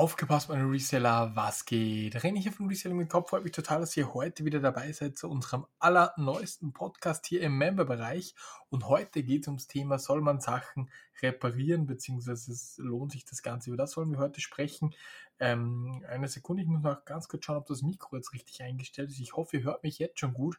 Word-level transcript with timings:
Aufgepasst, 0.00 0.48
meine 0.48 0.64
Reseller, 0.64 1.36
was 1.36 1.66
geht? 1.66 2.16
René 2.16 2.38
hier 2.38 2.52
von 2.52 2.68
Reselling 2.68 2.96
mit 2.96 3.10
Kopf. 3.10 3.28
Freut 3.28 3.44
mich 3.44 3.52
total, 3.52 3.80
dass 3.80 3.94
ihr 3.98 4.14
heute 4.14 4.46
wieder 4.46 4.58
dabei 4.58 4.90
seid 4.92 5.18
zu 5.18 5.28
unserem 5.28 5.66
allerneuesten 5.78 6.72
Podcast 6.72 7.26
hier 7.26 7.42
im 7.42 7.58
Member-Bereich. 7.58 8.34
Und 8.70 8.88
heute 8.88 9.22
geht 9.22 9.42
es 9.42 9.48
ums 9.48 9.66
Thema, 9.66 9.98
soll 9.98 10.22
man 10.22 10.40
Sachen 10.40 10.88
reparieren, 11.20 11.86
beziehungsweise 11.86 12.82
lohnt 12.82 13.12
sich 13.12 13.26
das 13.26 13.42
Ganze. 13.42 13.68
Über 13.68 13.76
das 13.76 13.90
sollen 13.90 14.10
wir 14.10 14.20
heute 14.20 14.40
sprechen. 14.40 14.94
Ähm, 15.38 16.02
eine 16.08 16.28
Sekunde, 16.28 16.62
ich 16.62 16.68
muss 16.70 16.80
noch 16.80 17.04
ganz 17.04 17.28
kurz 17.28 17.44
schauen, 17.44 17.58
ob 17.58 17.66
das 17.66 17.82
Mikro 17.82 18.16
jetzt 18.16 18.32
richtig 18.32 18.62
eingestellt 18.62 19.10
ist. 19.10 19.20
Ich 19.20 19.34
hoffe, 19.34 19.58
ihr 19.58 19.64
hört 19.64 19.82
mich 19.82 19.98
jetzt 19.98 20.18
schon 20.18 20.32
gut. 20.32 20.58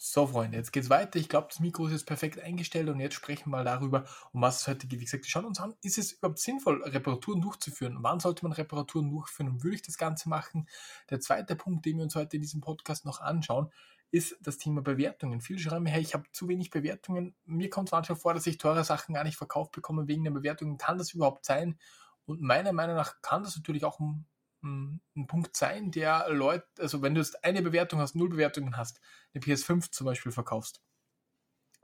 So, 0.00 0.28
Freunde, 0.28 0.56
jetzt 0.56 0.72
geht's 0.72 0.90
weiter. 0.90 1.18
Ich 1.18 1.28
glaube, 1.28 1.48
das 1.48 1.58
Mikro 1.58 1.86
ist 1.86 1.92
jetzt 1.92 2.06
perfekt 2.06 2.38
eingestellt 2.38 2.88
und 2.88 3.00
jetzt 3.00 3.16
sprechen 3.16 3.46
wir 3.46 3.56
mal 3.56 3.64
darüber, 3.64 4.04
um 4.32 4.40
was 4.40 4.60
es 4.60 4.68
heute 4.68 4.86
geht. 4.86 5.00
Wie 5.00 5.04
gesagt, 5.04 5.24
wir 5.24 5.28
schauen 5.28 5.44
uns 5.44 5.58
an, 5.58 5.74
ist 5.82 5.98
es 5.98 6.12
überhaupt 6.12 6.38
sinnvoll, 6.38 6.84
Reparaturen 6.84 7.40
durchzuführen? 7.40 7.96
Wann 7.98 8.20
sollte 8.20 8.44
man 8.44 8.52
Reparaturen 8.52 9.10
durchführen 9.10 9.48
und 9.48 9.64
würde 9.64 9.74
ich 9.74 9.82
das 9.82 9.98
Ganze 9.98 10.28
machen? 10.28 10.68
Der 11.10 11.18
zweite 11.18 11.56
Punkt, 11.56 11.84
den 11.84 11.96
wir 11.96 12.04
uns 12.04 12.14
heute 12.14 12.36
in 12.36 12.42
diesem 12.42 12.60
Podcast 12.60 13.06
noch 13.06 13.20
anschauen, 13.20 13.72
ist 14.12 14.36
das 14.40 14.58
Thema 14.58 14.82
Bewertungen. 14.82 15.40
Viele 15.40 15.58
schreiben 15.58 15.82
mir, 15.82 15.90
hey, 15.90 16.00
ich 16.00 16.14
habe 16.14 16.30
zu 16.30 16.46
wenig 16.46 16.70
Bewertungen. 16.70 17.34
Mir 17.44 17.68
kommt 17.68 17.88
es 17.88 17.92
manchmal 17.92 18.18
vor, 18.18 18.34
dass 18.34 18.46
ich 18.46 18.56
teure 18.56 18.84
Sachen 18.84 19.16
gar 19.16 19.24
nicht 19.24 19.36
verkauft 19.36 19.72
bekomme 19.72 20.06
wegen 20.06 20.22
der 20.22 20.30
Bewertungen. 20.30 20.78
Kann 20.78 20.98
das 20.98 21.12
überhaupt 21.12 21.44
sein? 21.44 21.76
Und 22.24 22.40
meiner 22.40 22.72
Meinung 22.72 22.94
nach 22.94 23.20
kann 23.20 23.42
das 23.42 23.56
natürlich 23.56 23.84
auch 23.84 23.98
ein 23.98 24.26
ein 24.62 25.26
Punkt 25.26 25.56
sein, 25.56 25.90
der 25.90 26.28
Leute, 26.30 26.66
also 26.78 27.02
wenn 27.02 27.14
du 27.14 27.20
jetzt 27.20 27.44
eine 27.44 27.62
Bewertung 27.62 28.00
hast, 28.00 28.16
null 28.16 28.28
Bewertungen 28.28 28.76
hast, 28.76 29.00
eine 29.34 29.42
PS5 29.42 29.90
zum 29.90 30.04
Beispiel 30.06 30.32
verkaufst, 30.32 30.82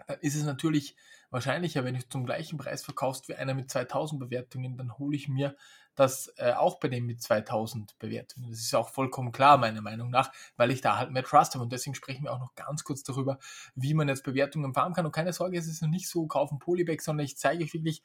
dann 0.06 0.18
ist 0.20 0.34
es 0.34 0.44
natürlich 0.44 0.96
wahrscheinlicher, 1.30 1.84
wenn 1.84 1.94
du 1.94 2.08
zum 2.08 2.26
gleichen 2.26 2.58
Preis 2.58 2.84
verkaufst 2.84 3.28
wie 3.28 3.34
einer 3.34 3.54
mit 3.54 3.70
2000 3.70 4.20
Bewertungen, 4.20 4.76
dann 4.76 4.98
hole 4.98 5.16
ich 5.16 5.28
mir 5.28 5.56
das 5.94 6.32
äh, 6.36 6.52
auch 6.52 6.80
bei 6.80 6.88
dem 6.88 7.06
mit 7.06 7.22
2000 7.22 7.98
Bewertungen. 7.98 8.50
Das 8.50 8.58
ist 8.58 8.74
auch 8.74 8.88
vollkommen 8.88 9.32
klar, 9.32 9.58
meiner 9.58 9.80
Meinung 9.80 10.10
nach, 10.10 10.32
weil 10.56 10.70
ich 10.70 10.80
da 10.80 10.98
halt 10.98 11.10
mehr 11.10 11.22
Trust 11.22 11.54
habe. 11.54 11.62
Und 11.62 11.72
deswegen 11.72 11.94
sprechen 11.94 12.24
wir 12.24 12.32
auch 12.32 12.40
noch 12.40 12.54
ganz 12.54 12.84
kurz 12.84 13.02
darüber, 13.02 13.38
wie 13.74 13.94
man 13.94 14.08
jetzt 14.08 14.24
Bewertungen 14.24 14.74
fahren 14.74 14.92
kann. 14.92 15.06
Und 15.06 15.12
keine 15.12 15.32
Sorge, 15.32 15.56
es 15.56 15.68
ist 15.68 15.82
noch 15.82 15.88
nicht 15.88 16.08
so 16.08 16.26
kaufen 16.26 16.58
Polybag, 16.58 17.00
sondern 17.00 17.24
ich 17.24 17.36
zeige 17.36 17.64
euch 17.64 17.74
wirklich 17.74 18.02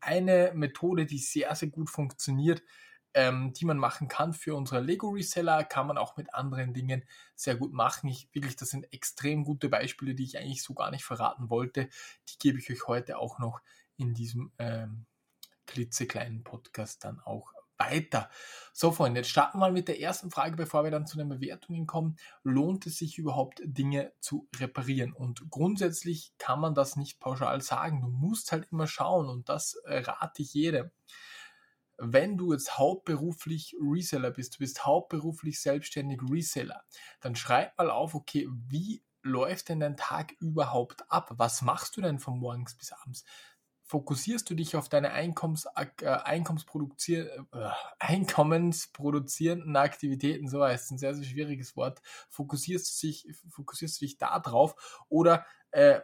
eine 0.00 0.52
Methode, 0.54 1.06
die 1.06 1.18
sehr, 1.18 1.54
sehr 1.54 1.68
gut 1.68 1.90
funktioniert, 1.90 2.62
ähm, 3.18 3.52
die 3.52 3.64
man 3.64 3.78
machen 3.78 4.06
kann 4.06 4.32
für 4.32 4.54
unsere 4.54 4.80
Lego-Reseller, 4.80 5.64
kann 5.64 5.88
man 5.88 5.98
auch 5.98 6.16
mit 6.16 6.32
anderen 6.34 6.72
Dingen 6.72 7.02
sehr 7.34 7.56
gut 7.56 7.72
machen. 7.72 8.08
Ich, 8.08 8.28
wirklich, 8.32 8.54
das 8.54 8.70
sind 8.70 8.92
extrem 8.92 9.42
gute 9.42 9.68
Beispiele, 9.68 10.14
die 10.14 10.22
ich 10.22 10.38
eigentlich 10.38 10.62
so 10.62 10.72
gar 10.72 10.92
nicht 10.92 11.04
verraten 11.04 11.50
wollte. 11.50 11.88
Die 12.28 12.38
gebe 12.38 12.60
ich 12.60 12.70
euch 12.70 12.86
heute 12.86 13.18
auch 13.18 13.40
noch 13.40 13.60
in 13.96 14.14
diesem 14.14 14.52
ähm, 14.60 15.04
klitzekleinen 15.66 16.44
Podcast 16.44 17.04
dann 17.04 17.18
auch 17.18 17.52
weiter. 17.76 18.30
So, 18.72 18.92
Freunde, 18.92 19.18
jetzt 19.18 19.30
starten 19.30 19.58
wir 19.58 19.62
mal 19.62 19.72
mit 19.72 19.88
der 19.88 20.00
ersten 20.00 20.30
Frage, 20.30 20.54
bevor 20.54 20.84
wir 20.84 20.92
dann 20.92 21.08
zu 21.08 21.18
den 21.18 21.28
Bewertungen 21.28 21.88
kommen. 21.88 22.18
Lohnt 22.44 22.86
es 22.86 22.98
sich 22.98 23.18
überhaupt, 23.18 23.60
Dinge 23.64 24.12
zu 24.20 24.48
reparieren? 24.54 25.12
Und 25.12 25.50
grundsätzlich 25.50 26.34
kann 26.38 26.60
man 26.60 26.76
das 26.76 26.94
nicht 26.94 27.18
pauschal 27.18 27.62
sagen. 27.62 28.00
Du 28.00 28.06
musst 28.06 28.52
halt 28.52 28.68
immer 28.70 28.86
schauen 28.86 29.28
und 29.28 29.48
das 29.48 29.74
äh, 29.86 29.98
rate 29.98 30.42
ich 30.42 30.54
jedem 30.54 30.92
wenn 31.98 32.38
du 32.38 32.52
jetzt 32.52 32.78
hauptberuflich 32.78 33.74
Reseller 33.80 34.30
bist, 34.30 34.54
du 34.54 34.58
bist 34.58 34.86
hauptberuflich 34.86 35.60
selbstständig 35.60 36.20
Reseller, 36.30 36.82
dann 37.20 37.34
schreib 37.34 37.76
mal 37.76 37.90
auf, 37.90 38.14
okay, 38.14 38.48
wie 38.68 39.02
läuft 39.22 39.68
denn 39.68 39.80
dein 39.80 39.96
Tag 39.96 40.32
überhaupt 40.40 41.10
ab? 41.10 41.32
Was 41.36 41.62
machst 41.62 41.96
du 41.96 42.00
denn 42.00 42.20
von 42.20 42.38
morgens 42.38 42.76
bis 42.76 42.92
abends? 42.92 43.24
Fokussierst 43.82 44.48
du 44.48 44.54
dich 44.54 44.76
auf 44.76 44.88
deine 44.88 45.12
Einkommens, 45.12 45.66
äh, 45.74 46.06
Einkommensproduzier, 46.06 47.46
äh, 47.52 47.70
einkommensproduzierenden 47.98 49.76
Aktivitäten, 49.76 50.48
so 50.48 50.62
heißt 50.62 50.84
es, 50.84 50.90
ein 50.90 50.98
sehr, 50.98 51.14
sehr 51.14 51.24
schwieriges 51.24 51.74
Wort, 51.74 52.02
fokussierst 52.28 53.02
du 53.02 53.06
dich, 53.06 53.26
fokussierst 53.50 54.00
du 54.00 54.04
dich 54.04 54.18
da 54.18 54.38
drauf 54.40 55.04
oder 55.08 55.46
äh, 55.70 56.00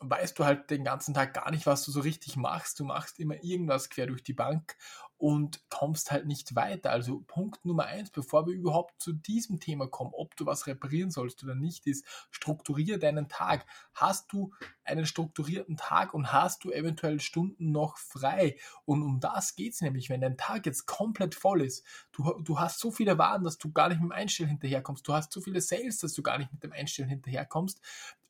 weißt 0.00 0.38
du 0.38 0.44
halt 0.44 0.70
den 0.70 0.84
ganzen 0.84 1.14
Tag 1.14 1.34
gar 1.34 1.50
nicht, 1.50 1.66
was 1.66 1.84
du 1.84 1.90
so 1.90 2.00
richtig 2.00 2.36
machst. 2.36 2.78
Du 2.80 2.84
machst 2.84 3.18
immer 3.18 3.42
irgendwas 3.42 3.90
quer 3.90 4.06
durch 4.06 4.22
die 4.22 4.32
Bank 4.32 4.76
und 5.16 5.68
kommst 5.70 6.10
halt 6.10 6.26
nicht 6.26 6.54
weiter. 6.56 6.90
Also 6.90 7.20
Punkt 7.26 7.64
Nummer 7.64 7.84
eins, 7.86 8.10
bevor 8.10 8.46
wir 8.46 8.54
überhaupt 8.54 9.00
zu 9.00 9.12
diesem 9.12 9.60
Thema 9.60 9.86
kommen, 9.86 10.12
ob 10.12 10.36
du 10.36 10.44
was 10.46 10.66
reparieren 10.66 11.10
sollst 11.10 11.42
oder 11.44 11.54
nicht, 11.54 11.86
ist, 11.86 12.04
strukturiere 12.30 12.98
deinen 12.98 13.28
Tag. 13.28 13.64
Hast 13.94 14.32
du 14.32 14.52
einen 14.84 15.06
strukturierten 15.06 15.76
Tag 15.76 16.14
und 16.14 16.32
hast 16.32 16.64
du 16.64 16.72
eventuell 16.72 17.20
Stunden 17.20 17.70
noch 17.70 17.96
frei? 17.96 18.56
Und 18.84 19.02
um 19.02 19.20
das 19.20 19.54
geht 19.54 19.74
es 19.74 19.80
nämlich, 19.80 20.10
wenn 20.10 20.20
dein 20.20 20.36
Tag 20.36 20.66
jetzt 20.66 20.86
komplett 20.86 21.34
voll 21.34 21.62
ist. 21.62 21.84
Du, 22.12 22.40
du 22.42 22.58
hast 22.58 22.80
so 22.80 22.90
viele 22.90 23.16
Waren, 23.16 23.44
dass 23.44 23.58
du 23.58 23.72
gar 23.72 23.88
nicht 23.88 24.00
mit 24.00 24.10
dem 24.10 24.16
Einstellen 24.16 24.50
hinterherkommst. 24.50 25.06
Du 25.06 25.12
hast 25.12 25.32
so 25.32 25.40
viele 25.40 25.60
Sales, 25.60 25.98
dass 25.98 26.12
du 26.12 26.22
gar 26.22 26.38
nicht 26.38 26.52
mit 26.52 26.62
dem 26.62 26.72
Einstellen 26.72 27.08
hinterherkommst. 27.08 27.80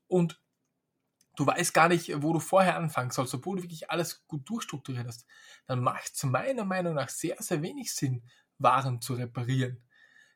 Und 0.06 0.41
du 1.37 1.47
weißt 1.47 1.75
gar 1.75 1.89
nicht, 1.89 2.22
wo 2.22 2.33
du 2.33 2.41
vorher 2.41 2.77
anfangen 2.77 3.11
sollst, 3.11 3.34
obwohl 3.34 3.56
du 3.56 3.62
wirklich 3.62 3.91
alles 3.91 4.27
gut 4.27 4.49
durchstrukturiert 4.49 5.06
hast, 5.06 5.27
dann 5.67 5.81
macht 5.81 6.12
es 6.15 6.22
meiner 6.25 6.65
Meinung 6.65 6.95
nach 6.95 7.09
sehr, 7.09 7.37
sehr 7.41 7.62
wenig 7.62 7.95
Sinn, 7.95 8.22
Waren 8.59 9.00
zu 9.00 9.15
reparieren. 9.15 9.83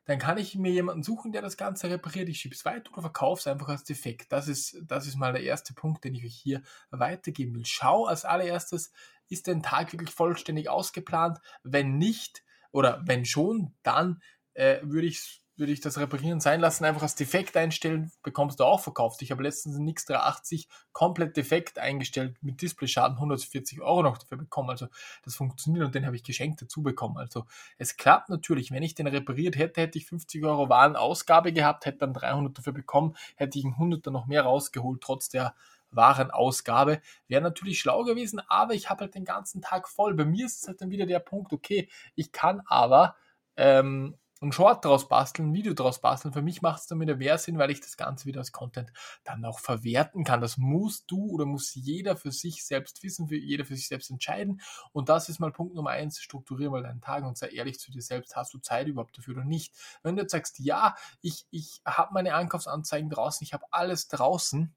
Dann 0.05 0.17
kann 0.19 0.37
ich 0.37 0.55
mir 0.55 0.71
jemanden 0.71 1.03
suchen, 1.03 1.31
der 1.31 1.41
das 1.41 1.55
Ganze 1.55 1.89
repariert. 1.89 2.27
Ich 2.29 2.39
schiebe 2.39 2.55
es 2.55 2.65
weiter 2.65 2.91
oder 2.91 3.03
verkaufe 3.03 3.39
es 3.39 3.47
einfach 3.47 3.69
als 3.69 3.83
defekt. 3.83 4.31
Das 4.31 4.47
ist, 4.47 4.81
das 4.83 5.05
ist 5.05 5.15
mal 5.15 5.33
der 5.33 5.43
erste 5.43 5.73
Punkt, 5.73 6.03
den 6.03 6.15
ich 6.15 6.25
euch 6.25 6.35
hier 6.35 6.63
weitergeben 6.89 7.55
will. 7.55 7.65
Schau 7.65 8.05
als 8.07 8.25
allererstes, 8.25 8.91
ist 9.29 9.47
dein 9.47 9.61
Tag 9.61 9.93
wirklich 9.93 10.09
vollständig 10.09 10.67
ausgeplant? 10.67 11.37
Wenn 11.63 11.97
nicht 11.97 12.43
oder 12.71 13.01
wenn 13.05 13.23
schon, 13.23 13.75
dann 13.83 14.21
äh, 14.53 14.79
würde 14.81 15.07
ich 15.07 15.19
es 15.19 15.41
würde 15.59 15.73
ich 15.73 15.81
das 15.81 15.97
Reparieren 15.97 16.39
sein 16.39 16.61
lassen, 16.61 16.85
einfach 16.85 17.01
als 17.01 17.15
defekt 17.15 17.57
einstellen, 17.57 18.11
bekommst 18.23 18.59
du 18.59 18.63
auch 18.63 18.79
verkauft. 18.79 19.21
Ich 19.21 19.31
habe 19.31 19.43
letztens 19.43 19.75
einen 19.75 19.85
Nix 19.85 20.05
380 20.05 20.69
komplett 20.93 21.35
defekt 21.35 21.77
eingestellt 21.77 22.37
mit 22.41 22.61
Displayschaden 22.61 23.17
140 23.17 23.81
Euro 23.81 24.01
noch 24.01 24.17
dafür 24.17 24.37
bekommen. 24.37 24.69
Also 24.69 24.87
das 25.23 25.35
funktioniert 25.35 25.85
und 25.85 25.93
den 25.93 26.05
habe 26.05 26.15
ich 26.15 26.23
geschenkt 26.23 26.61
dazu 26.61 26.81
bekommen. 26.81 27.17
Also 27.17 27.45
es 27.77 27.97
klappt 27.97 28.29
natürlich. 28.29 28.71
Wenn 28.71 28.83
ich 28.83 28.95
den 28.95 29.07
repariert 29.07 29.57
hätte, 29.57 29.81
hätte 29.81 29.97
ich 29.97 30.05
50 30.05 30.43
Euro 30.45 30.69
Warenausgabe 30.69 31.51
gehabt, 31.51 31.85
hätte 31.85 31.99
dann 31.99 32.13
300 32.13 32.57
dafür 32.57 32.73
bekommen, 32.73 33.15
hätte 33.35 33.59
ich 33.59 33.65
einen 33.65 33.73
100 33.73 34.05
noch 34.07 34.27
mehr 34.27 34.43
rausgeholt, 34.43 35.01
trotz 35.01 35.29
der 35.29 35.53
Warenausgabe. 35.91 37.01
Wäre 37.27 37.41
natürlich 37.41 37.79
schlau 37.79 38.03
gewesen, 38.03 38.41
aber 38.47 38.73
ich 38.73 38.89
habe 38.89 39.01
halt 39.01 39.15
den 39.15 39.25
ganzen 39.25 39.61
Tag 39.61 39.89
voll. 39.89 40.13
Bei 40.13 40.25
mir 40.25 40.45
ist 40.45 40.61
es 40.61 40.67
halt 40.67 40.81
dann 40.81 40.89
wieder 40.89 41.05
der 41.05 41.19
Punkt, 41.19 41.51
okay, 41.51 41.89
ich 42.15 42.31
kann 42.31 42.61
aber 42.65 43.15
ähm, 43.57 44.15
ein 44.41 44.51
Short 44.51 44.85
draus 44.85 45.07
basteln, 45.07 45.49
ein 45.49 45.53
Video 45.53 45.73
draus 45.73 45.99
basteln. 45.99 46.33
Für 46.33 46.41
mich 46.41 46.61
macht 46.61 46.81
es 46.81 46.87
dann 46.87 46.97
mehr 46.97 47.37
Sinn, 47.37 47.57
weil 47.57 47.71
ich 47.71 47.81
das 47.81 47.97
Ganze 47.97 48.25
wieder 48.25 48.39
als 48.39 48.51
Content 48.51 48.91
dann 49.23 49.43
auch 49.43 49.59
verwerten 49.59 50.23
kann. 50.23 50.41
Das 50.41 50.57
musst 50.57 51.11
du 51.11 51.29
oder 51.29 51.45
muss 51.45 51.73
jeder 51.75 52.15
für 52.15 52.31
sich 52.31 52.65
selbst 52.65 53.03
wissen, 53.03 53.27
für 53.27 53.35
jeder 53.35 53.65
für 53.65 53.75
sich 53.75 53.87
selbst 53.87 54.09
entscheiden. 54.09 54.61
Und 54.93 55.09
das 55.09 55.29
ist 55.29 55.39
mal 55.39 55.51
Punkt 55.51 55.75
Nummer 55.75 55.91
eins. 55.91 56.21
Strukturiere 56.21 56.71
mal 56.71 56.83
deinen 56.83 57.01
Tag 57.01 57.25
und 57.25 57.37
sei 57.37 57.49
ehrlich 57.49 57.79
zu 57.79 57.91
dir 57.91 58.01
selbst. 58.01 58.35
Hast 58.35 58.53
du 58.53 58.59
Zeit 58.59 58.87
überhaupt 58.87 59.17
dafür 59.17 59.35
oder 59.35 59.45
nicht? 59.45 59.73
Wenn 60.03 60.15
du 60.15 60.21
jetzt 60.21 60.31
sagst, 60.31 60.59
ja, 60.59 60.95
ich, 61.21 61.45
ich 61.51 61.81
habe 61.85 62.13
meine 62.13 62.35
Einkaufsanzeigen 62.35 63.09
draußen, 63.09 63.43
ich 63.43 63.53
habe 63.53 63.65
alles 63.71 64.07
draußen, 64.07 64.73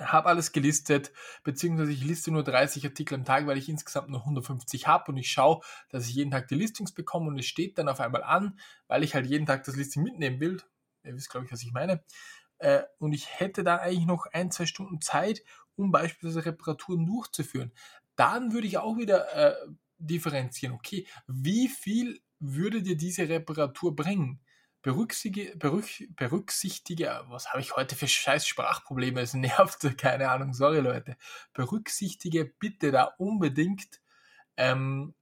habe 0.00 0.28
alles 0.28 0.52
gelistet, 0.52 1.12
beziehungsweise 1.44 1.92
ich 1.92 2.04
liste 2.04 2.30
nur 2.30 2.44
30 2.44 2.84
Artikel 2.84 3.14
am 3.14 3.24
Tag, 3.24 3.46
weil 3.46 3.58
ich 3.58 3.68
insgesamt 3.68 4.08
nur 4.08 4.20
150 4.20 4.86
habe 4.86 5.12
und 5.12 5.18
ich 5.18 5.30
schaue, 5.30 5.60
dass 5.90 6.08
ich 6.08 6.14
jeden 6.14 6.30
Tag 6.30 6.48
die 6.48 6.54
Listings 6.54 6.92
bekomme 6.92 7.28
und 7.28 7.38
es 7.38 7.46
steht 7.46 7.78
dann 7.78 7.88
auf 7.88 8.00
einmal 8.00 8.22
an, 8.22 8.58
weil 8.86 9.04
ich 9.04 9.14
halt 9.14 9.26
jeden 9.26 9.46
Tag 9.46 9.64
das 9.64 9.76
Listing 9.76 10.02
mitnehmen 10.02 10.40
will. 10.40 10.62
Ihr 11.04 11.14
wisst, 11.14 11.30
glaube 11.30 11.46
ich, 11.46 11.52
was 11.52 11.62
ich 11.62 11.72
meine. 11.72 12.02
Äh, 12.58 12.82
und 12.98 13.12
ich 13.12 13.40
hätte 13.40 13.62
da 13.62 13.76
eigentlich 13.76 14.06
noch 14.06 14.26
ein, 14.32 14.50
zwei 14.50 14.66
Stunden 14.66 15.00
Zeit, 15.00 15.42
um 15.76 15.90
beispielsweise 15.92 16.46
Reparaturen 16.46 17.06
durchzuführen. 17.06 17.72
Dann 18.16 18.52
würde 18.52 18.66
ich 18.66 18.78
auch 18.78 18.96
wieder 18.96 19.32
äh, 19.34 19.54
differenzieren. 19.98 20.74
Okay, 20.74 21.06
wie 21.26 21.68
viel 21.68 22.20
würde 22.40 22.82
dir 22.82 22.96
diese 22.96 23.28
Reparatur 23.28 23.94
bringen? 23.94 24.40
Berücksichtige, 24.82 25.56
berücksichtige, 25.56 27.24
was 27.28 27.50
habe 27.50 27.60
ich 27.60 27.76
heute 27.76 27.96
für 27.96 28.08
scheiß 28.08 28.46
Sprachprobleme, 28.46 29.20
es 29.20 29.34
nervt, 29.34 29.80
keine 29.98 30.30
Ahnung, 30.30 30.54
sorry 30.54 30.80
Leute, 30.80 31.16
berücksichtige 31.52 32.44
bitte 32.44 32.92
da 32.92 33.04
unbedingt 33.18 34.00
ähm, 34.56 35.14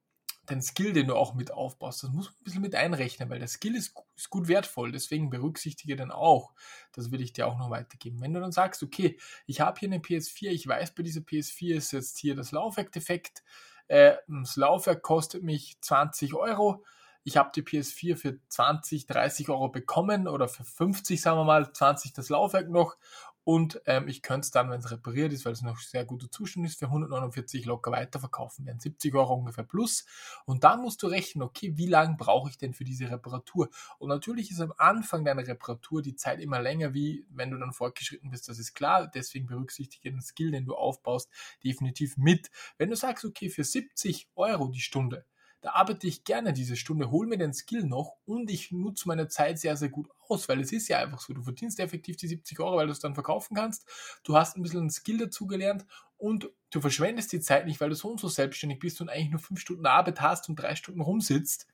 den 0.48 0.62
Skill, 0.62 0.92
den 0.92 1.08
du 1.08 1.16
auch 1.16 1.34
mit 1.34 1.50
aufbaust. 1.50 2.02
Das 2.02 2.10
muss 2.10 2.26
man 2.26 2.34
ein 2.34 2.44
bisschen 2.44 2.62
mit 2.62 2.74
einrechnen, 2.74 3.28
weil 3.30 3.38
der 3.38 3.48
Skill 3.48 3.74
ist, 3.74 3.94
ist 4.14 4.30
gut 4.30 4.48
wertvoll, 4.48 4.92
deswegen 4.92 5.30
berücksichtige 5.30 5.96
den 5.96 6.10
auch. 6.10 6.54
Das 6.92 7.10
will 7.10 7.20
ich 7.20 7.32
dir 7.32 7.46
auch 7.46 7.58
noch 7.58 7.70
weitergeben. 7.70 8.20
Wenn 8.20 8.32
du 8.32 8.40
dann 8.40 8.52
sagst, 8.52 8.82
okay, 8.82 9.18
ich 9.46 9.60
habe 9.60 9.78
hier 9.78 9.88
eine 9.88 9.98
PS4, 9.98 10.50
ich 10.50 10.66
weiß, 10.66 10.94
bei 10.94 11.02
dieser 11.02 11.20
PS4 11.20 11.76
ist 11.76 11.92
jetzt 11.92 12.18
hier 12.18 12.36
das 12.36 12.52
Laufwerk-Defekt, 12.52 13.42
äh, 13.88 14.16
das 14.28 14.56
Laufwerk 14.56 15.02
kostet 15.02 15.42
mich 15.42 15.78
20 15.80 16.34
Euro, 16.34 16.84
ich 17.26 17.36
habe 17.36 17.50
die 17.52 17.62
PS4 17.62 18.16
für 18.16 18.38
20, 18.48 19.06
30 19.06 19.48
Euro 19.48 19.68
bekommen 19.68 20.28
oder 20.28 20.46
für 20.46 20.62
50, 20.62 21.20
sagen 21.20 21.38
wir 21.38 21.44
mal, 21.44 21.72
20 21.72 22.12
das 22.12 22.28
Laufwerk 22.28 22.70
noch 22.70 22.96
und 23.42 23.80
ähm, 23.86 24.08
ich 24.08 24.22
könnte 24.22 24.44
es 24.44 24.50
dann, 24.52 24.70
wenn 24.70 24.80
es 24.80 24.90
repariert 24.90 25.32
ist, 25.32 25.44
weil 25.44 25.52
es 25.52 25.62
noch 25.62 25.78
sehr 25.78 26.04
guter 26.04 26.28
Zustand 26.28 26.66
ist, 26.66 26.80
für 26.80 26.86
149 26.86 27.64
locker 27.64 27.92
weiterverkaufen. 27.92 28.66
Wären 28.66 28.80
70 28.80 29.14
Euro 29.14 29.34
ungefähr 29.34 29.62
plus. 29.62 30.04
Und 30.46 30.64
dann 30.64 30.82
musst 30.82 31.00
du 31.02 31.06
rechnen, 31.06 31.42
okay, 31.42 31.76
wie 31.76 31.86
lange 31.86 32.16
brauche 32.16 32.50
ich 32.50 32.58
denn 32.58 32.74
für 32.74 32.82
diese 32.82 33.08
Reparatur? 33.08 33.70
Und 33.98 34.08
natürlich 34.08 34.50
ist 34.50 34.60
am 34.60 34.72
Anfang 34.78 35.24
deiner 35.24 35.46
Reparatur 35.46 36.02
die 36.02 36.16
Zeit 36.16 36.40
immer 36.40 36.60
länger, 36.60 36.92
wie 36.92 37.24
wenn 37.30 37.52
du 37.52 37.58
dann 37.58 37.72
fortgeschritten 37.72 38.30
bist, 38.30 38.48
das 38.48 38.58
ist 38.58 38.74
klar. 38.74 39.06
Deswegen 39.06 39.46
berücksichtige 39.46 40.10
den 40.10 40.22
Skill, 40.22 40.50
den 40.50 40.64
du 40.64 40.74
aufbaust, 40.74 41.30
definitiv 41.62 42.16
mit. 42.16 42.50
Wenn 42.78 42.90
du 42.90 42.96
sagst, 42.96 43.24
okay, 43.24 43.48
für 43.48 43.62
70 43.62 44.28
Euro 44.34 44.66
die 44.68 44.80
Stunde, 44.80 45.24
da 45.60 45.72
arbeite 45.72 46.06
ich 46.06 46.24
gerne 46.24 46.52
diese 46.52 46.76
Stunde, 46.76 47.10
hole 47.10 47.28
mir 47.28 47.38
den 47.38 47.52
Skill 47.52 47.84
noch 47.84 48.16
und 48.24 48.50
ich 48.50 48.70
nutze 48.72 49.08
meine 49.08 49.28
Zeit 49.28 49.58
sehr, 49.58 49.76
sehr 49.76 49.88
gut 49.88 50.08
aus, 50.28 50.48
weil 50.48 50.60
es 50.60 50.72
ist 50.72 50.88
ja 50.88 50.98
einfach 50.98 51.20
so, 51.20 51.32
du 51.32 51.42
verdienst 51.42 51.80
effektiv 51.80 52.16
die 52.16 52.28
70 52.28 52.60
Euro, 52.60 52.76
weil 52.76 52.86
du 52.86 52.92
es 52.92 53.00
dann 53.00 53.14
verkaufen 53.14 53.54
kannst, 53.54 53.86
du 54.22 54.36
hast 54.36 54.56
ein 54.56 54.62
bisschen 54.62 54.80
einen 54.80 54.90
Skill 54.90 55.18
dazu 55.18 55.46
gelernt 55.46 55.86
und 56.18 56.50
du 56.70 56.80
verschwendest 56.80 57.32
die 57.32 57.40
Zeit 57.40 57.66
nicht, 57.66 57.80
weil 57.80 57.90
du 57.90 57.94
so 57.94 58.10
und 58.10 58.20
so 58.20 58.28
selbstständig 58.28 58.78
bist 58.78 59.00
und 59.00 59.08
eigentlich 59.08 59.30
nur 59.30 59.40
fünf 59.40 59.60
Stunden 59.60 59.86
Arbeit 59.86 60.20
hast 60.20 60.48
und 60.48 60.56
drei 60.56 60.76
Stunden 60.76 61.00
rumsitzt. 61.00 61.66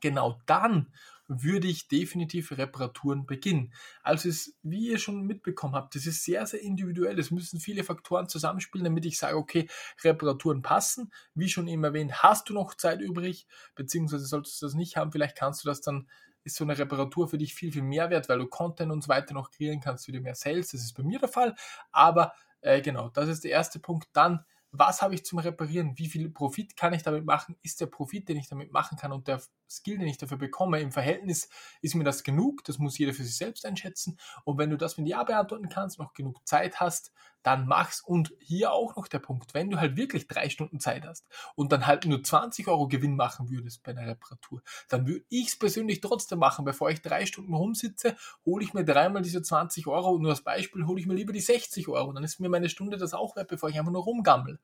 Genau 0.00 0.40
dann 0.46 0.92
würde 1.28 1.68
ich 1.68 1.88
definitiv 1.88 2.52
Reparaturen 2.52 3.26
beginnen. 3.26 3.72
Also 4.02 4.28
ist, 4.28 4.56
wie 4.62 4.88
ihr 4.88 4.98
schon 4.98 5.22
mitbekommen 5.22 5.74
habt, 5.74 5.94
das 5.94 6.06
ist 6.06 6.24
sehr, 6.24 6.44
sehr 6.46 6.62
individuell. 6.62 7.18
Es 7.18 7.30
müssen 7.30 7.60
viele 7.60 7.84
Faktoren 7.84 8.28
zusammenspielen, 8.28 8.84
damit 8.84 9.04
ich 9.04 9.18
sage, 9.18 9.36
okay, 9.36 9.68
Reparaturen 10.02 10.62
passen. 10.62 11.12
Wie 11.34 11.48
schon 11.48 11.68
eben 11.68 11.84
erwähnt, 11.84 12.22
hast 12.22 12.48
du 12.48 12.54
noch 12.54 12.74
Zeit 12.74 13.00
übrig, 13.00 13.46
beziehungsweise 13.74 14.24
solltest 14.24 14.60
du 14.60 14.66
das 14.66 14.74
nicht 14.74 14.96
haben, 14.96 15.12
vielleicht 15.12 15.36
kannst 15.36 15.62
du 15.64 15.68
das 15.68 15.82
dann, 15.82 16.08
ist 16.44 16.56
so 16.56 16.64
eine 16.64 16.78
Reparatur 16.78 17.28
für 17.28 17.36
dich 17.36 17.54
viel, 17.54 17.72
viel 17.72 17.82
mehr 17.82 18.08
wert, 18.08 18.28
weil 18.30 18.38
du 18.38 18.46
Content 18.46 18.90
und 18.90 19.02
so 19.02 19.08
weiter 19.08 19.34
noch 19.34 19.50
kreieren 19.50 19.80
kannst, 19.80 20.08
wieder 20.08 20.20
mehr 20.20 20.34
Sales. 20.34 20.70
Das 20.70 20.80
ist 20.80 20.94
bei 20.94 21.02
mir 21.02 21.18
der 21.18 21.28
Fall. 21.28 21.54
Aber 21.92 22.32
äh, 22.62 22.80
genau, 22.80 23.10
das 23.10 23.28
ist 23.28 23.44
der 23.44 23.50
erste 23.50 23.78
Punkt. 23.80 24.08
Dann 24.14 24.44
was 24.70 25.00
habe 25.00 25.14
ich 25.14 25.24
zum 25.24 25.38
Reparieren, 25.38 25.96
wie 25.96 26.08
viel 26.08 26.28
Profit 26.30 26.76
kann 26.76 26.92
ich 26.92 27.02
damit 27.02 27.24
machen, 27.24 27.56
ist 27.62 27.80
der 27.80 27.86
Profit, 27.86 28.28
den 28.28 28.36
ich 28.36 28.48
damit 28.48 28.72
machen 28.72 28.98
kann 28.98 29.12
und 29.12 29.26
der 29.26 29.40
Skill, 29.68 29.98
den 29.98 30.08
ich 30.08 30.18
dafür 30.18 30.36
bekomme, 30.36 30.80
im 30.80 30.92
Verhältnis, 30.92 31.48
ist 31.80 31.94
mir 31.94 32.04
das 32.04 32.22
genug, 32.22 32.64
das 32.64 32.78
muss 32.78 32.98
jeder 32.98 33.14
für 33.14 33.24
sich 33.24 33.36
selbst 33.36 33.64
einschätzen. 33.64 34.18
Und 34.44 34.58
wenn 34.58 34.70
du 34.70 34.76
das 34.76 34.98
mit 34.98 35.08
Ja 35.08 35.24
beantworten 35.24 35.68
kannst, 35.68 35.98
noch 35.98 36.12
genug 36.12 36.46
Zeit 36.46 36.80
hast, 36.80 37.12
dann 37.42 37.66
mach's. 37.66 38.00
Und 38.00 38.32
hier 38.40 38.72
auch 38.72 38.96
noch 38.96 39.08
der 39.08 39.18
Punkt, 39.18 39.54
wenn 39.54 39.70
du 39.70 39.78
halt 39.78 39.96
wirklich 39.96 40.26
drei 40.26 40.48
Stunden 40.48 40.80
Zeit 40.80 41.06
hast 41.06 41.26
und 41.54 41.72
dann 41.72 41.86
halt 41.86 42.04
nur 42.06 42.22
20 42.22 42.68
Euro 42.68 42.88
Gewinn 42.88 43.16
machen 43.16 43.50
würdest 43.50 43.82
bei 43.82 43.92
einer 43.92 44.06
Reparatur, 44.06 44.62
dann 44.88 45.06
würde 45.06 45.24
ich 45.28 45.48
es 45.48 45.58
persönlich 45.58 46.00
trotzdem 46.00 46.38
machen. 46.38 46.64
Bevor 46.64 46.90
ich 46.90 47.00
drei 47.00 47.26
Stunden 47.26 47.54
rumsitze, 47.54 48.16
hole 48.44 48.64
ich 48.64 48.74
mir 48.74 48.84
dreimal 48.84 49.22
diese 49.22 49.42
20 49.42 49.86
Euro 49.86 50.10
und 50.10 50.22
nur 50.22 50.32
als 50.32 50.42
Beispiel 50.42 50.86
hole 50.86 51.00
ich 51.00 51.06
mir 51.06 51.14
lieber 51.14 51.32
die 51.32 51.40
60 51.40 51.88
Euro. 51.88 52.12
Dann 52.12 52.24
ist 52.24 52.40
mir 52.40 52.48
meine 52.48 52.68
Stunde 52.68 52.96
das 52.96 53.14
auch 53.14 53.36
wert, 53.36 53.48
bevor 53.48 53.68
ich 53.68 53.78
einfach 53.78 53.92
nur 53.92 54.04
rumgammel. 54.04 54.58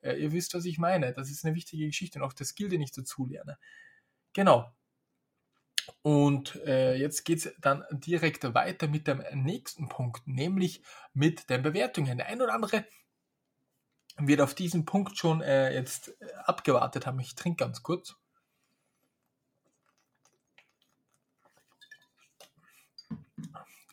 Äh, 0.00 0.22
ihr 0.22 0.32
wisst, 0.32 0.54
was 0.54 0.64
ich 0.64 0.78
meine. 0.78 1.12
Das 1.12 1.30
ist 1.30 1.44
eine 1.44 1.54
wichtige 1.54 1.86
Geschichte 1.86 2.18
und 2.18 2.24
auch 2.24 2.32
der 2.32 2.46
Skill, 2.46 2.68
den 2.68 2.82
ich 2.82 2.92
dazu 2.92 3.26
lerne. 3.26 3.58
Genau. 4.32 4.72
Und 6.02 6.56
äh, 6.66 6.94
jetzt 6.96 7.24
geht 7.24 7.38
es 7.38 7.54
dann 7.60 7.84
direkt 7.90 8.54
weiter 8.54 8.88
mit 8.88 9.06
dem 9.06 9.22
nächsten 9.34 9.88
Punkt, 9.88 10.26
nämlich 10.26 10.82
mit 11.12 11.50
den 11.50 11.62
Bewertungen. 11.62 12.18
Der 12.18 12.26
ein 12.26 12.40
oder 12.40 12.54
andere 12.54 12.84
wird 14.18 14.40
auf 14.40 14.54
diesen 14.54 14.84
Punkt 14.84 15.16
schon 15.16 15.42
äh, 15.42 15.72
jetzt 15.74 16.08
äh, 16.20 16.32
abgewartet 16.44 17.06
haben. 17.06 17.20
Ich 17.20 17.34
trinke 17.34 17.64
ganz 17.64 17.82
kurz. 17.82 18.16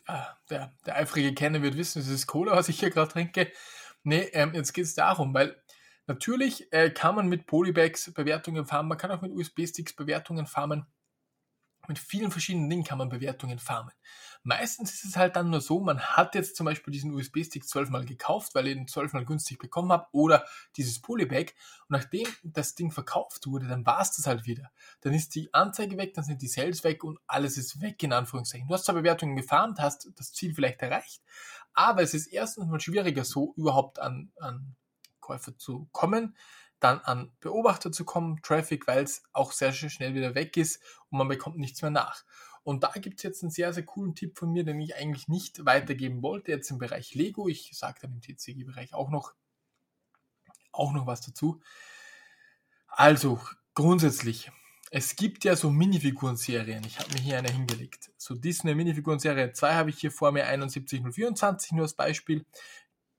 Ah, 0.08 0.36
der, 0.50 0.72
der 0.86 0.96
eifrige 0.96 1.34
Kenner 1.34 1.62
wird 1.62 1.76
wissen, 1.76 2.00
es 2.00 2.08
ist 2.08 2.28
Cola, 2.28 2.52
was 2.52 2.68
ich 2.68 2.78
hier 2.78 2.90
gerade 2.90 3.10
trinke. 3.10 3.50
Nee, 4.04 4.28
ähm, 4.32 4.54
jetzt 4.54 4.72
geht 4.72 4.84
es 4.84 4.94
darum, 4.94 5.34
weil 5.34 5.60
natürlich 6.06 6.72
äh, 6.72 6.90
kann 6.90 7.16
man 7.16 7.28
mit 7.28 7.46
Polybags 7.46 8.12
Bewertungen 8.12 8.66
farmen, 8.66 8.88
man 8.88 8.98
kann 8.98 9.10
auch 9.10 9.20
mit 9.20 9.32
USB-Sticks 9.32 9.96
Bewertungen 9.96 10.46
farmen 10.46 10.86
mit 11.88 11.98
vielen 11.98 12.30
verschiedenen 12.30 12.68
Dingen 12.68 12.84
kann 12.84 12.98
man 12.98 13.08
Bewertungen 13.08 13.58
farmen. 13.58 13.92
Meistens 14.42 14.94
ist 14.94 15.04
es 15.04 15.16
halt 15.16 15.34
dann 15.34 15.50
nur 15.50 15.60
so, 15.60 15.80
man 15.80 16.00
hat 16.00 16.36
jetzt 16.36 16.54
zum 16.54 16.66
Beispiel 16.66 16.92
diesen 16.92 17.12
USB-Stick 17.12 17.66
zwölfmal 17.66 18.04
gekauft, 18.04 18.54
weil 18.54 18.68
ich 18.68 18.76
ihn 18.76 18.86
zwölfmal 18.86 19.24
günstig 19.24 19.58
bekommen 19.58 19.90
habe, 19.90 20.06
oder 20.12 20.44
dieses 20.76 21.00
Polybag. 21.00 21.52
Und 21.88 21.90
nachdem 21.90 22.28
das 22.44 22.76
Ding 22.76 22.92
verkauft 22.92 23.46
wurde, 23.46 23.66
dann 23.66 23.84
war 23.84 24.00
es 24.00 24.12
das 24.12 24.26
halt 24.26 24.46
wieder. 24.46 24.70
Dann 25.00 25.14
ist 25.14 25.34
die 25.34 25.52
Anzeige 25.52 25.98
weg, 25.98 26.14
dann 26.14 26.24
sind 26.24 26.42
die 26.42 26.48
Sales 26.48 26.84
weg 26.84 27.02
und 27.02 27.18
alles 27.26 27.58
ist 27.58 27.80
weg, 27.80 28.02
in 28.04 28.12
Anführungszeichen. 28.12 28.68
Du 28.68 28.74
hast 28.74 28.84
zwar 28.84 28.94
Bewertungen 28.94 29.34
gefarmt, 29.34 29.80
hast 29.80 30.10
das 30.14 30.32
Ziel 30.32 30.54
vielleicht 30.54 30.80
erreicht, 30.80 31.22
aber 31.72 32.02
es 32.02 32.14
ist 32.14 32.28
erstens 32.28 32.66
mal 32.66 32.80
schwieriger, 32.80 33.24
so 33.24 33.52
überhaupt 33.56 33.98
an, 33.98 34.30
an 34.38 34.76
Käufer 35.20 35.58
zu 35.58 35.88
kommen 35.90 36.36
dann 36.80 37.00
an 37.00 37.32
Beobachter 37.40 37.90
zu 37.90 38.04
kommen, 38.04 38.40
Traffic, 38.42 38.86
weil 38.86 39.04
es 39.04 39.22
auch 39.32 39.52
sehr, 39.52 39.72
schnell 39.72 40.14
wieder 40.14 40.34
weg 40.34 40.56
ist 40.56 40.82
und 41.10 41.18
man 41.18 41.28
bekommt 41.28 41.58
nichts 41.58 41.82
mehr 41.82 41.90
nach. 41.90 42.24
Und 42.62 42.82
da 42.82 42.90
gibt 42.90 43.20
es 43.20 43.22
jetzt 43.22 43.42
einen 43.42 43.50
sehr, 43.50 43.72
sehr 43.72 43.84
coolen 43.84 44.14
Tipp 44.14 44.36
von 44.36 44.52
mir, 44.52 44.64
den 44.64 44.80
ich 44.80 44.96
eigentlich 44.96 45.28
nicht 45.28 45.64
weitergeben 45.64 46.22
wollte, 46.22 46.50
jetzt 46.50 46.70
im 46.70 46.78
Bereich 46.78 47.14
Lego. 47.14 47.48
Ich 47.48 47.70
sage 47.74 48.00
dann 48.02 48.12
im 48.12 48.20
TCG-Bereich 48.20 48.92
auch 48.92 49.08
noch, 49.08 49.34
auch 50.72 50.92
noch 50.92 51.06
was 51.06 51.20
dazu. 51.20 51.60
Also, 52.88 53.40
grundsätzlich, 53.74 54.50
es 54.90 55.14
gibt 55.14 55.44
ja 55.44 55.54
so 55.54 55.70
Minifiguren-Serien. 55.70 56.84
Ich 56.84 56.98
habe 56.98 57.12
mir 57.12 57.20
hier 57.20 57.38
eine 57.38 57.52
hingelegt. 57.52 58.10
So 58.16 58.34
Disney 58.34 58.74
Minifiguren-Serie 58.74 59.52
2 59.52 59.74
habe 59.74 59.90
ich 59.90 59.98
hier 59.98 60.10
vor 60.10 60.32
mir, 60.32 60.44
71024 60.44 61.72
nur 61.72 61.82
als 61.82 61.94
Beispiel. 61.94 62.44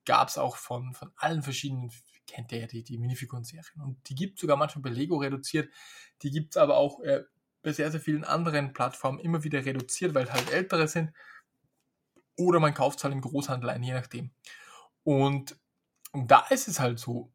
Gab 0.06 0.27
es 0.27 0.38
auch 0.38 0.57
von, 0.57 0.94
von 0.94 1.12
allen 1.15 1.44
verschiedenen 1.44 1.92
kennt 2.28 2.52
ihr 2.52 2.60
ja 2.60 2.68
die, 2.68 2.84
die 2.84 2.98
Minifiguren-Serien. 2.98 3.82
Und 3.82 4.08
die 4.10 4.16
gibt 4.16 4.36
es 4.36 4.42
sogar 4.42 4.58
manchmal 4.58 4.84
bei 4.84 4.90
Lego 4.90 5.18
reduziert. 5.18 5.74
Die 6.22 6.30
gibt 6.30 6.56
es 6.56 6.58
aber 6.58 6.78
auch 6.78 7.00
äh, 7.00 7.24
bei 7.64 7.72
sehr, 7.72 7.92
sehr 7.92 8.02
vielen 8.02 8.24
anderen 8.24 8.74
Plattformen 8.74 9.20
immer 9.20 9.44
wieder 9.44 9.66
reduziert, 9.66 10.14
weil 10.14 10.32
halt 10.32 10.52
ältere 10.52 10.88
sind. 10.88 11.12
Oder 12.38 12.60
man 12.60 12.74
kauft 12.74 13.00
es 13.00 13.04
halt 13.04 13.14
im 13.14 13.22
Großhandel 13.22 13.70
ein, 13.70 13.84
je 13.84 13.94
nachdem. 13.94 14.32
Und, 15.04 15.58
und 16.12 16.30
da 16.30 16.46
ist 16.50 16.68
es 16.68 16.80
halt 16.80 17.00
so. 17.00 17.32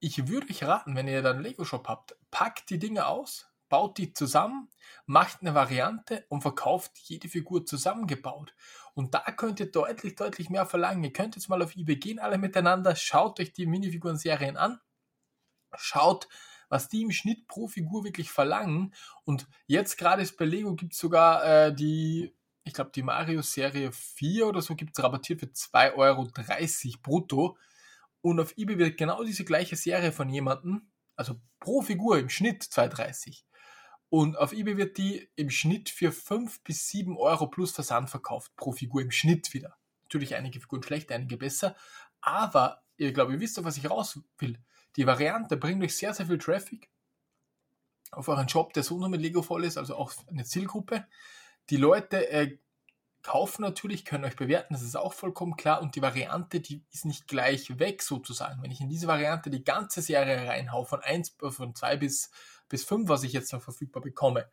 Ich 0.00 0.28
würde 0.28 0.48
euch 0.50 0.62
raten, 0.62 0.94
wenn 0.94 1.08
ihr 1.08 1.22
dann 1.22 1.36
einen 1.36 1.44
Lego-Shop 1.44 1.88
habt, 1.88 2.16
packt 2.30 2.70
die 2.70 2.78
Dinge 2.78 3.06
aus, 3.06 3.48
baut 3.68 3.98
die 3.98 4.12
zusammen, 4.12 4.68
macht 5.06 5.40
eine 5.40 5.54
Variante 5.54 6.24
und 6.28 6.42
verkauft 6.42 6.92
jede 6.98 7.28
Figur 7.28 7.66
zusammengebaut. 7.66 8.54
Und 8.98 9.14
da 9.14 9.20
könnt 9.20 9.60
ihr 9.60 9.70
deutlich, 9.70 10.16
deutlich 10.16 10.50
mehr 10.50 10.66
verlangen. 10.66 11.04
Ihr 11.04 11.12
könnt 11.12 11.36
jetzt 11.36 11.48
mal 11.48 11.62
auf 11.62 11.76
eBay 11.76 11.94
gehen, 11.94 12.18
alle 12.18 12.36
miteinander, 12.36 12.96
schaut 12.96 13.38
euch 13.38 13.52
die 13.52 13.64
Minifiguren-Serien 13.64 14.56
an, 14.56 14.80
schaut, 15.76 16.26
was 16.68 16.88
die 16.88 17.02
im 17.02 17.12
Schnitt 17.12 17.46
pro 17.46 17.68
Figur 17.68 18.02
wirklich 18.02 18.28
verlangen. 18.28 18.92
Und 19.22 19.46
jetzt 19.68 19.98
gerade 19.98 20.22
ist 20.22 20.36
bei 20.36 20.46
Lego 20.46 20.74
gibt 20.74 20.94
es 20.94 20.98
sogar 20.98 21.44
äh, 21.44 21.72
die, 21.72 22.34
ich 22.64 22.74
glaube, 22.74 22.90
die 22.92 23.04
Mario-Serie 23.04 23.92
4 23.92 24.48
oder 24.48 24.62
so 24.62 24.74
gibt 24.74 24.98
es 24.98 25.04
rabattiert 25.04 25.38
für 25.38 25.46
2,30 25.46 25.94
Euro 25.94 26.28
brutto. 27.00 27.56
Und 28.20 28.40
auf 28.40 28.58
eBay 28.58 28.78
wird 28.78 28.96
genau 28.96 29.22
diese 29.22 29.44
gleiche 29.44 29.76
Serie 29.76 30.10
von 30.10 30.28
jemandem, 30.28 30.90
also 31.14 31.40
pro 31.60 31.82
Figur 31.82 32.18
im 32.18 32.30
Schnitt 32.30 32.64
2,30 32.64 33.44
und 34.10 34.38
auf 34.38 34.52
eBay 34.52 34.76
wird 34.76 34.98
die 34.98 35.28
im 35.36 35.50
Schnitt 35.50 35.90
für 35.90 36.12
5 36.12 36.62
bis 36.64 36.88
7 36.88 37.16
Euro 37.16 37.46
plus 37.48 37.72
Versand 37.72 38.08
verkauft, 38.10 38.54
pro 38.56 38.72
Figur 38.72 39.02
im 39.02 39.10
Schnitt 39.10 39.52
wieder. 39.52 39.76
Natürlich 40.02 40.34
einige 40.34 40.60
Figuren 40.60 40.82
schlecht, 40.82 41.12
einige 41.12 41.36
besser, 41.36 41.76
aber 42.20 42.82
ihr 42.96 43.12
glaube, 43.12 43.32
ihr 43.32 43.40
wisst 43.40 43.58
doch, 43.58 43.64
was 43.64 43.76
ich 43.76 43.90
raus 43.90 44.20
will. 44.38 44.58
Die 44.96 45.06
Variante 45.06 45.56
bringt 45.56 45.82
euch 45.82 45.96
sehr, 45.96 46.14
sehr 46.14 46.26
viel 46.26 46.38
Traffic 46.38 46.88
auf 48.10 48.28
euren 48.28 48.48
Shop, 48.48 48.72
der 48.72 48.82
so 48.82 48.98
nur 48.98 49.08
mit 49.08 49.20
Lego 49.20 49.42
voll 49.42 49.64
ist, 49.64 49.76
also 49.76 49.96
auch 49.96 50.12
eine 50.28 50.44
Zielgruppe. 50.44 51.06
Die 51.70 51.76
Leute 51.76 52.28
äh, 52.30 52.58
kaufen 53.22 53.62
natürlich, 53.62 54.04
können 54.04 54.24
euch 54.24 54.36
bewerten, 54.36 54.74
das 54.74 54.82
ist 54.82 54.96
auch 54.96 55.12
vollkommen 55.12 55.56
klar. 55.56 55.82
Und 55.82 55.94
die 55.94 56.02
Variante, 56.02 56.60
die 56.60 56.82
ist 56.90 57.04
nicht 57.04 57.28
gleich 57.28 57.78
weg 57.78 58.02
sozusagen. 58.02 58.62
Wenn 58.62 58.70
ich 58.70 58.80
in 58.80 58.88
diese 58.88 59.06
Variante 59.06 59.50
die 59.50 59.64
ganze 59.64 60.00
Serie 60.00 60.48
reinhau, 60.48 60.84
von 60.84 61.00
1, 61.00 61.36
von 61.50 61.74
2 61.74 61.96
bis 61.98 62.30
bis 62.68 62.84
fünf, 62.84 63.08
was 63.08 63.22
ich 63.22 63.32
jetzt 63.32 63.52
noch 63.52 63.62
verfügbar 63.62 64.02
bekomme. 64.02 64.48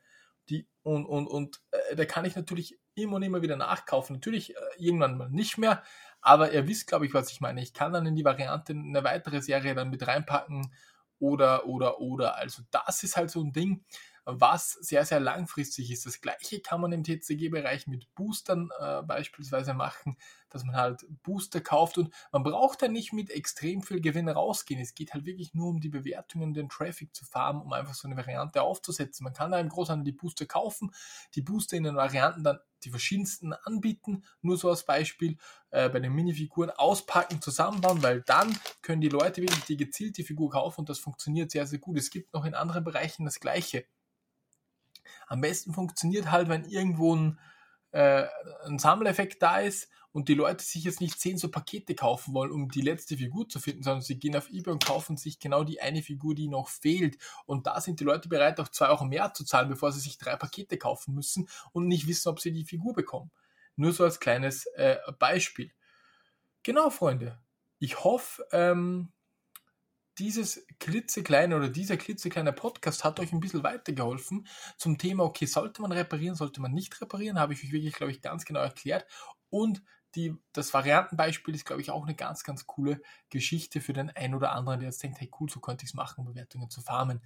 Die, 0.49 0.67
und 0.83 1.05
und, 1.05 1.27
und 1.27 1.61
äh, 1.71 1.95
da 1.95 2.05
kann 2.05 2.25
ich 2.25 2.35
natürlich 2.35 2.79
immer 2.93 3.15
und 3.15 3.23
immer 3.23 3.41
wieder 3.41 3.55
nachkaufen. 3.55 4.15
Natürlich 4.15 4.55
äh, 4.55 4.59
irgendwann 4.77 5.17
mal 5.17 5.29
nicht 5.29 5.57
mehr, 5.57 5.83
aber 6.21 6.51
ihr 6.51 6.67
wisst, 6.67 6.87
glaube 6.87 7.05
ich, 7.05 7.13
was 7.13 7.31
ich 7.31 7.41
meine. 7.41 7.61
Ich 7.61 7.73
kann 7.73 7.93
dann 7.93 8.05
in 8.05 8.15
die 8.15 8.25
Variante 8.25 8.73
eine 8.73 9.03
weitere 9.03 9.41
Serie 9.41 9.75
dann 9.75 9.89
mit 9.89 10.05
reinpacken 10.07 10.71
oder, 11.19 11.65
oder, 11.65 11.99
oder. 11.99 12.35
Also 12.37 12.63
das 12.71 13.03
ist 13.03 13.17
halt 13.17 13.31
so 13.31 13.43
ein 13.43 13.53
Ding, 13.53 13.83
was 14.25 14.73
sehr, 14.73 15.05
sehr 15.05 15.19
langfristig 15.19 15.91
ist. 15.91 16.05
Das 16.05 16.19
gleiche 16.19 16.59
kann 16.59 16.81
man 16.81 16.91
im 16.91 17.03
TCG-Bereich 17.03 17.87
mit 17.87 18.13
Boostern 18.15 18.69
äh, 18.79 19.01
beispielsweise 19.03 19.73
machen. 19.73 20.17
dass 20.55 20.63
man 20.63 20.77
halt 20.77 21.05
Booster 21.21 21.59
kauft 21.59 21.97
und 21.97 22.13
man 22.31 22.43
braucht 22.43 22.81
da 22.81 22.87
nicht 22.87 23.11
mit 23.11 23.29
extrem 23.29 23.81
viel 23.81 23.99
Gewinn 23.99 24.29
rausgehen. 24.29 24.79
Es 24.79 24.95
geht 24.95 25.13
halt 25.13 25.25
wirklich 25.25 25.53
nur 25.53 25.67
um 25.67 25.81
die 25.81 25.89
Bewertungen, 25.89 26.53
den 26.53 26.69
Traffic 26.69 27.13
zu 27.13 27.25
farmen, 27.25 27.61
um 27.61 27.73
einfach 27.73 27.93
so 27.93 28.07
eine 28.07 28.15
Variante 28.15 28.61
aufzusetzen. 28.61 29.25
Man 29.25 29.33
kann 29.33 29.51
da 29.51 29.59
im 29.59 29.67
Großhandel 29.67 30.05
die 30.05 30.17
Booster 30.17 30.45
kaufen, 30.45 30.93
die 31.35 31.41
Booster 31.41 31.75
in 31.75 31.83
den 31.83 31.97
Varianten 31.97 32.45
dann 32.45 32.59
die 32.85 32.89
verschiedensten 32.89 33.51
anbieten. 33.51 34.23
Nur 34.41 34.57
so 34.57 34.69
als 34.69 34.85
Beispiel 34.85 35.37
äh, 35.71 35.89
bei 35.89 35.99
den 35.99 36.13
Minifiguren 36.13 36.69
auspacken, 36.69 37.41
zusammenbauen, 37.41 38.01
weil 38.01 38.21
dann 38.21 38.57
können 38.81 39.01
die 39.01 39.09
Leute 39.09 39.41
wirklich 39.41 39.65
die 39.65 39.75
gezielte 39.77 40.23
Figur 40.23 40.51
kaufen 40.51 40.81
und 40.81 40.89
das 40.89 40.99
funktioniert 40.99 41.51
sehr, 41.51 41.67
sehr 41.67 41.79
gut. 41.79 41.97
Es 41.97 42.11
gibt 42.11 42.33
noch 42.33 42.45
in 42.45 42.53
anderen 42.53 42.85
Bereichen 42.85 43.25
das 43.25 43.41
Gleiche. 43.41 43.85
Am 45.27 45.41
besten 45.41 45.73
funktioniert 45.73 46.31
halt, 46.31 46.49
wenn 46.49 46.65
irgendwo 46.65 47.15
ein, 47.15 47.39
äh, 47.91 48.25
ein 48.65 48.79
Sammeleffekt 48.79 49.41
da 49.41 49.59
ist 49.59 49.89
und 50.11 50.29
die 50.29 50.33
Leute 50.33 50.63
sich 50.63 50.85
jetzt 50.85 51.01
nicht 51.01 51.19
zehn 51.19 51.37
so 51.37 51.51
Pakete 51.51 51.93
kaufen 51.93 52.33
wollen, 52.33 52.51
um 52.51 52.69
die 52.69 52.81
letzte 52.81 53.17
Figur 53.17 53.49
zu 53.49 53.59
finden, 53.59 53.83
sondern 53.83 54.01
sie 54.01 54.17
gehen 54.17 54.37
auf 54.37 54.49
eBay 54.49 54.71
und 54.71 54.85
kaufen 54.85 55.17
sich 55.17 55.39
genau 55.39 55.65
die 55.65 55.81
eine 55.81 56.01
Figur, 56.01 56.33
die 56.35 56.47
noch 56.47 56.69
fehlt. 56.69 57.17
Und 57.45 57.67
da 57.67 57.81
sind 57.81 57.99
die 57.99 58.05
Leute 58.05 58.29
bereit, 58.29 58.59
auch 58.61 58.69
zwei 58.69 58.87
Euro 58.87 59.03
mehr 59.03 59.33
zu 59.33 59.43
zahlen, 59.43 59.67
bevor 59.67 59.91
sie 59.91 59.99
sich 59.99 60.17
drei 60.17 60.37
Pakete 60.37 60.77
kaufen 60.77 61.13
müssen 61.13 61.49
und 61.73 61.89
nicht 61.89 62.07
wissen, 62.07 62.29
ob 62.29 62.39
sie 62.39 62.53
die 62.53 62.63
Figur 62.63 62.93
bekommen. 62.93 63.29
Nur 63.75 63.91
so 63.91 64.05
als 64.05 64.21
kleines 64.21 64.67
äh, 64.75 64.97
Beispiel. 65.19 65.73
Genau, 66.63 66.89
Freunde. 66.89 67.37
Ich 67.79 68.03
hoffe, 68.05 68.47
ähm, 68.53 69.11
dieses 70.17 70.65
klitzekleine 70.79 71.55
oder 71.55 71.69
dieser 71.69 71.97
klitzekleine 71.97 72.53
Podcast 72.53 73.03
hat 73.03 73.19
euch 73.19 73.31
ein 73.33 73.39
bisschen 73.39 73.63
weitergeholfen 73.63 74.47
zum 74.77 74.97
Thema, 74.97 75.23
okay, 75.23 75.45
sollte 75.45 75.81
man 75.81 75.91
reparieren, 75.91 76.35
sollte 76.35 76.61
man 76.61 76.71
nicht 76.71 76.99
reparieren, 77.01 77.39
habe 77.39 77.53
ich 77.53 77.63
euch 77.63 77.71
wirklich, 77.71 77.93
glaube 77.93 78.11
ich, 78.11 78.21
ganz 78.21 78.45
genau 78.45 78.61
erklärt. 78.61 79.05
Und 79.49 79.83
die, 80.15 80.33
das 80.53 80.73
Variantenbeispiel 80.73 81.53
ist, 81.53 81.65
glaube 81.65 81.81
ich, 81.81 81.91
auch 81.91 82.03
eine 82.03 82.15
ganz, 82.15 82.43
ganz 82.43 82.65
coole 82.65 83.01
Geschichte 83.29 83.81
für 83.81 83.93
den 83.93 84.09
einen 84.09 84.33
oder 84.33 84.53
anderen, 84.53 84.79
der 84.79 84.89
jetzt 84.89 85.03
denkt, 85.03 85.19
hey 85.19 85.29
cool, 85.39 85.49
so 85.49 85.59
könnte 85.59 85.83
ich 85.83 85.89
es 85.91 85.93
machen, 85.93 86.25
Bewertungen 86.25 86.69
zu 86.69 86.81
farmen. 86.81 87.21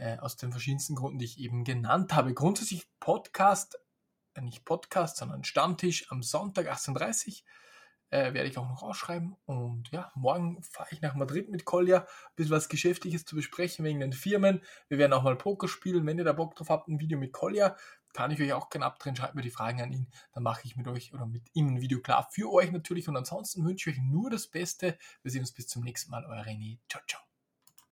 Äh, 0.00 0.16
aus 0.16 0.36
den 0.36 0.50
verschiedensten 0.50 0.94
Gründen, 0.94 1.18
die 1.18 1.26
ich 1.26 1.38
eben 1.38 1.62
genannt 1.62 2.14
habe. 2.14 2.32
Grundsätzlich 2.32 2.88
Podcast, 3.00 3.78
äh, 4.32 4.40
nicht 4.40 4.64
Podcast, 4.64 5.18
sondern 5.18 5.44
Stammtisch 5.44 6.10
am 6.10 6.22
Sonntag 6.22 6.68
18.30 6.68 7.28
Uhr 7.28 7.34
äh, 8.10 8.34
werde 8.34 8.48
ich 8.48 8.58
auch 8.58 8.68
noch 8.68 8.82
ausschreiben. 8.82 9.36
Und 9.46 9.90
ja, 9.90 10.10
morgen 10.14 10.62
fahre 10.62 10.88
ich 10.92 11.00
nach 11.00 11.14
Madrid 11.14 11.48
mit 11.48 11.64
Kolja, 11.64 12.00
ein 12.00 12.34
bisschen 12.36 12.52
was 12.52 12.68
Geschäftliches 12.68 13.24
zu 13.24 13.36
besprechen 13.36 13.84
wegen 13.84 14.00
den 14.00 14.12
Firmen. 14.12 14.62
Wir 14.88 14.98
werden 14.98 15.12
auch 15.12 15.22
mal 15.22 15.36
Poker 15.36 15.68
spielen. 15.68 16.06
Wenn 16.06 16.18
ihr 16.18 16.24
da 16.24 16.32
Bock 16.32 16.54
drauf 16.54 16.70
habt, 16.70 16.88
ein 16.88 17.00
Video 17.00 17.18
mit 17.18 17.32
Kolja, 17.32 17.76
kann 18.12 18.30
ich 18.30 18.40
euch 18.40 18.52
auch 18.52 18.70
gerne 18.70 18.86
abdrehen. 18.86 19.16
Schreibt 19.16 19.34
mir 19.34 19.42
die 19.42 19.50
Fragen 19.50 19.80
an 19.80 19.92
ihn. 19.92 20.08
Dann 20.32 20.42
mache 20.42 20.62
ich 20.64 20.76
mit 20.76 20.88
euch 20.88 21.14
oder 21.14 21.26
mit 21.26 21.48
ihm 21.54 21.68
ein 21.68 21.80
Video 21.80 22.00
klar 22.00 22.28
für 22.30 22.52
euch 22.52 22.70
natürlich. 22.72 23.08
Und 23.08 23.16
ansonsten 23.16 23.64
wünsche 23.64 23.90
ich 23.90 23.96
euch 23.96 24.02
nur 24.02 24.30
das 24.30 24.48
Beste. 24.48 24.98
Wir 25.22 25.30
sehen 25.30 25.42
uns 25.42 25.52
bis 25.52 25.68
zum 25.68 25.82
nächsten 25.82 26.10
Mal. 26.10 26.24
Euer 26.26 26.44
René. 26.44 26.78
Ciao, 26.88 27.02
ciao. 27.06 27.29